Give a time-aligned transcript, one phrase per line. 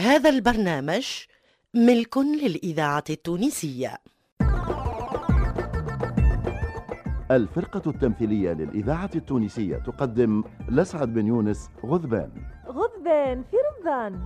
[0.00, 1.06] هذا البرنامج
[1.74, 3.98] ملك للإذاعة التونسية.
[7.30, 12.30] الفرقة التمثيلية للإذاعة التونسية تقدم لسعد بن يونس غذبان.
[12.66, 14.24] غضبان في رمضان.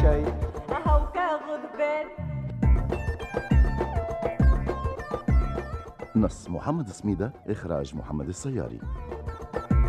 [0.00, 0.34] شيء.
[0.70, 2.06] أهو كغضبان
[6.16, 8.80] نص محمد سميدة إخراج محمد السياري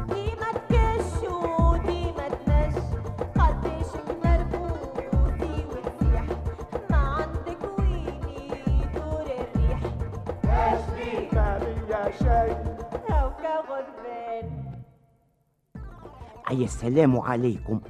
[0.07, 2.76] ديما تكش وديما تنش.
[3.39, 5.07] قديشك مربوطي
[5.71, 6.26] وتسيح.
[6.90, 9.81] ما عندك ويني دور الريح.
[11.34, 12.57] ما بيا شيء
[13.09, 14.48] أهو كغضبان
[16.50, 17.81] آي السلام عليكم.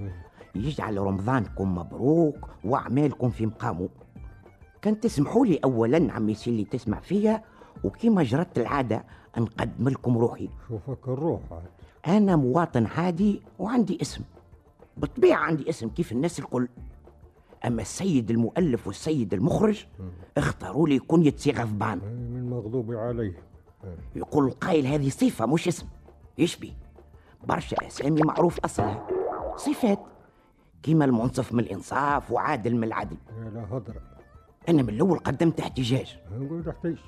[0.55, 3.89] يجعل رمضانكم مبروك وأعمالكم فيه مقامة
[4.81, 7.43] كان تسمحوا لي أولا عمي سي اللي تسمع فيا
[7.83, 9.03] وكما جرت العادة
[9.37, 10.49] نقدم لكم روحي.
[10.67, 11.41] شوفك الروح
[12.07, 14.21] أنا مواطن عادي وعندي اسم.
[14.97, 16.67] بالطبيعة عندي اسم كيف الناس الكل.
[17.65, 19.85] أما السيد المؤلف والسيد المخرج
[20.37, 23.33] اختاروا لي كنية سي غضبان أي من المغضوب عليه
[24.15, 25.87] يقول القائل هذه صفة مش اسم.
[26.37, 26.73] يشبه.
[27.47, 29.07] برشا أسامي معروف أصلها.
[29.55, 29.99] صفات
[30.83, 33.17] كيما المنصف من الإنصاف وعادل من العدل.
[33.37, 34.01] يا لا هضرة.
[34.69, 36.17] أنا من الأول قدمت احتجاج.
[36.31, 36.99] نقول تحتيش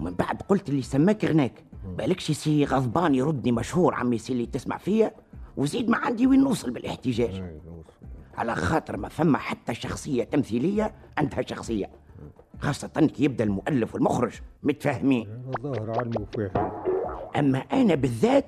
[0.00, 1.64] ومن بعد قلت اللي سماك غناك
[1.98, 5.12] بالكش سي غضبان يردني مشهور عمي سي اللي تسمع فيا؟
[5.56, 7.40] وزيد ما عندي وين نوصل بالاحتجاج.
[7.40, 7.92] نوصل.
[8.34, 11.90] على خاطر ما فما حتى شخصية تمثيلية عندها شخصية.
[12.60, 15.28] خاصة كي يبدأ المؤلف والمخرج متفاهمين.
[15.28, 16.26] يا لا ظاهر علم
[17.36, 18.46] أما أنا بالذات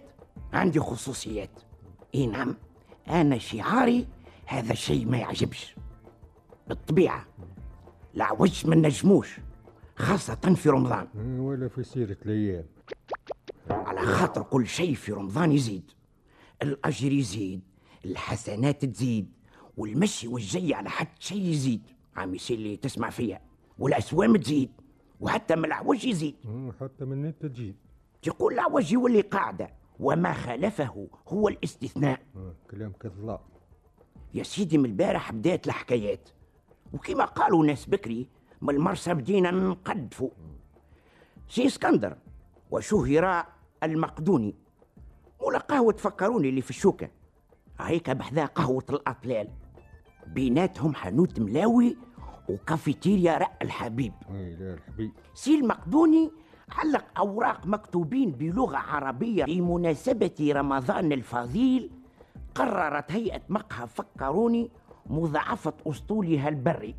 [0.53, 1.51] عندي خصوصيات.
[2.15, 2.57] إي نعم
[3.09, 4.07] أنا شعاري
[4.49, 5.77] هذا الشيء ما يعجبش.
[6.69, 7.27] بالطبيعة
[8.15, 9.41] لا وجه ما نجموش
[9.97, 11.09] خاصة في رمضان.
[11.41, 12.65] ولا في سيرة الأيام.
[13.71, 15.91] على خاطر كل شيء في رمضان يزيد.
[16.63, 17.61] الأجر يزيد
[18.05, 19.33] الحسنات تزيد
[19.77, 21.83] والمشي والجي على حد شيء يزيد.
[22.17, 23.41] عم يصير اللي تسمع فيها
[23.79, 24.71] والأسوام تزيد
[25.21, 26.37] وحتى من العوج يزيد.
[26.81, 27.77] حتى من أنت تجيب
[28.23, 29.71] تقول العوج يولي قاعدة
[30.01, 32.21] وما خالفه هو الاستثناء.
[32.71, 33.41] كلام كذاب
[34.35, 36.29] يا سيدي من البارح بدات الحكايات.
[36.93, 38.29] وكما قالوا ناس بكري
[38.63, 40.31] من المرسى بدينا نقدفوا
[41.49, 42.17] سي اسكندر
[42.71, 43.47] وشهر
[43.83, 44.55] المقدوني.
[45.41, 47.09] ولا قهوة تفكروني اللي في الشوكة.
[47.81, 49.49] هيك بحذا قهوة الأطلال.
[50.27, 51.97] بيناتهم حانوت ملاوي
[52.49, 54.13] وكافيتيريا رق الحبيب.
[54.31, 55.13] لا الحبيب.
[55.35, 56.31] سي المقدوني
[56.69, 61.91] علق أوراق مكتوبين بلغة عربية بمناسبة رمضان الفضيل
[62.55, 64.71] قررت هيئة مقهى فكروني
[65.07, 66.95] مضاعفة أسطولها البري.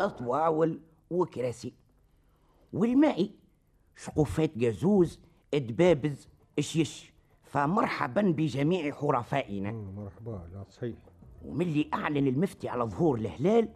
[0.00, 0.80] أطواول
[1.10, 1.72] وكراسي.
[2.72, 3.34] والمائي
[3.96, 5.20] شقوفات جازوز
[5.54, 6.28] دبابز
[6.60, 7.12] شيش
[7.42, 9.72] فمرحبا بجميع حرفائنا.
[9.72, 10.48] مرحبا.
[10.52, 10.96] لا صحيح.
[11.44, 13.68] وملي أعلن المفتي على ظهور الهلال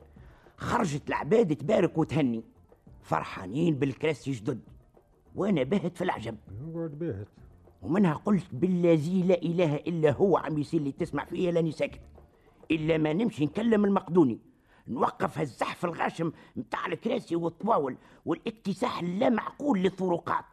[0.56, 2.44] خرجت العباد تبارك وتهني.
[3.02, 4.60] فرحانين بالكراسي جدد.
[5.34, 6.36] وأنا باهت في العجب
[6.98, 7.28] باهت.
[7.83, 12.00] ومنها قلت بالذي لا إله إلا هو عم يصير اللي تسمع فيا لاني ساكت.
[12.71, 14.39] إلا ما نمشي نكلم المقدوني.
[14.89, 17.97] نوقف هالزحف الغاشم متاع الكراسي والطواول
[18.27, 20.44] والاكتساح اللا معقول للطرقات.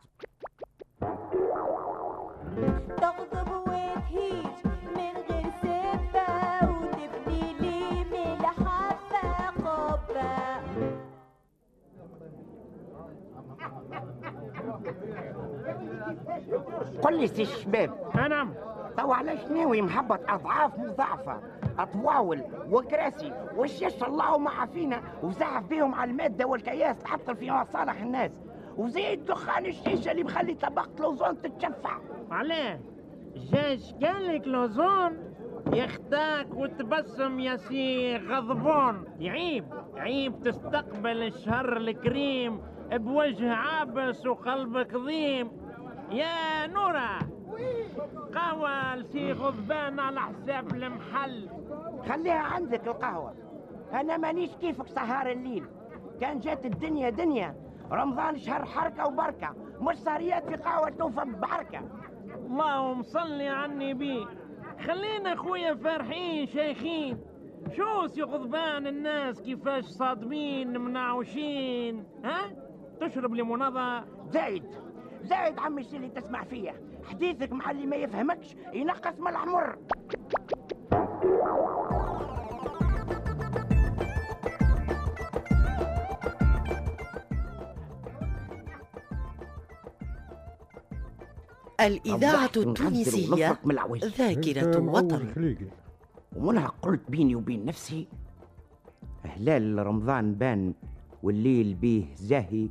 [17.23, 17.89] سي الشباب.
[18.15, 18.53] نعم
[18.97, 21.41] تو علاش ناوي محبط أضعاف مضاعفة؟
[21.79, 28.31] أطواول وكراسي والشيش اللهم عافينا وزعف بيهم على المادة والكياس تحط في مصالح الناس.
[28.77, 31.97] وزيد دخان الشيشة اللي مخلي طبقة الأوزون تتشفع.
[32.31, 32.79] علاه
[33.35, 35.17] جاش قالك لوزون
[35.73, 39.05] يخداك وتبسم يا سي غضبون.
[39.19, 39.65] يعيب
[39.95, 42.61] عيب تستقبل الشهر الكريم
[42.91, 45.51] بوجه عابس وقلبك ضيم.
[46.11, 47.19] يا نورة
[48.35, 51.49] قهوة لسي غضبان على حساب المحل.
[52.09, 53.33] خليها عندك القهوة.
[53.93, 55.65] أنا مانيش كيفك سهار الليل.
[56.21, 57.55] كان جات الدنيا دنيا.
[57.91, 59.55] رمضان شهر حركة وبركة.
[59.81, 61.79] مش سهريات في قهوة توفى بحركة
[62.35, 64.27] اللهم صل على النبي
[64.87, 67.17] خلينا خويا فرحين شيخين.
[67.77, 72.41] شو سي غضبان الناس كيفاش صادمين منعوشين ها؟
[73.01, 74.63] تشرب ليموناضة زايد.
[75.29, 79.77] زايد عمي الشي اللي تسمع فيه حديثك مع اللي ما يفهمكش ينقص من الحمر
[91.81, 93.57] الإذاعة التونسية
[94.17, 95.55] ذاكرة وطن.
[96.35, 98.07] ومنها قلت بيني وبين نفسي
[99.23, 100.73] هلال رمضان بان
[101.23, 102.69] والليل بيه زاهي.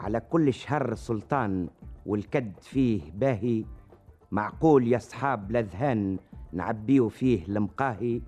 [0.00, 1.68] على كل شهر سلطان
[2.06, 3.64] والكد فيه باهي.
[4.32, 6.18] معقول يا صحاب الاذهان
[6.52, 8.20] نعبيو فيه المقاهي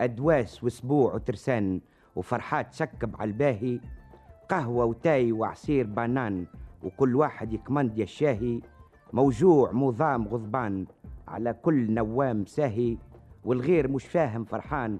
[0.00, 1.80] أدواس وأسبوع وترسان
[2.16, 3.80] وفرحات سكب على الباهي
[4.48, 6.46] قهوة وتاي وعصير بانان
[6.82, 8.60] وكل واحد يكمند يا الشاهي
[9.12, 10.86] موجوع مضام غضبان
[11.28, 12.96] على كل نوام ساهي.
[13.44, 14.98] والغير مش فاهم فرحان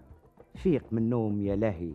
[0.55, 1.95] فيق من النوم يا لاهي.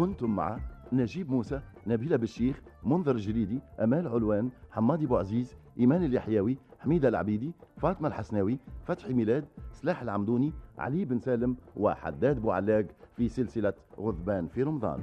[0.00, 0.58] كنتم مع
[0.92, 7.52] نجيب موسى نبيلة بالشيخ منذر جريدي أمال علوان حمادي أبو عزيز إيمان اليحيوي حميدة العبيدي
[7.76, 12.86] فاطمة الحسناوي فتحي ميلاد سلاح العمدوني علي بن سالم وحداد بوعلاق
[13.16, 15.00] في سلسلة غضبان في رمضان.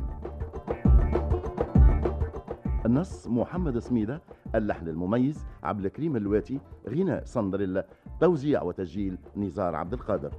[2.85, 4.21] النص محمد سميدة
[4.55, 6.59] اللحن المميز عبد الكريم اللواتي
[6.89, 7.85] غناء صندريلا
[8.19, 10.31] توزيع وتسجيل نزار عبد القادر.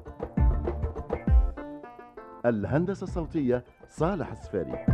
[2.46, 4.86] الهندسة الصوتية صالح السفاري.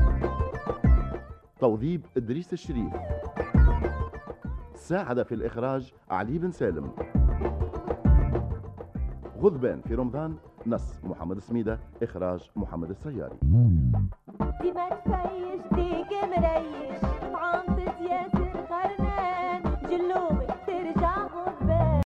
[1.61, 2.93] توظيب إدريس الشريف.
[4.75, 6.91] ساعد في الإخراج علي بن سالم.
[9.39, 10.37] غضبان في رمضان
[10.67, 13.37] نص محمد سميدة إخراج محمد السياري.
[14.63, 16.94] ديما تفيش ديك مريش